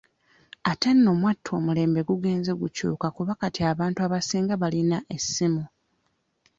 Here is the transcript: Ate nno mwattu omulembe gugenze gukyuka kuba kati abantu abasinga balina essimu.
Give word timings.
Ate 0.71 0.89
nno 0.95 1.11
mwattu 1.19 1.49
omulembe 1.57 2.01
gugenze 2.09 2.51
gukyuka 2.61 3.07
kuba 3.15 3.33
kati 3.41 3.61
abantu 3.71 3.99
abasinga 4.05 4.53
balina 4.61 4.97
essimu. 5.15 5.63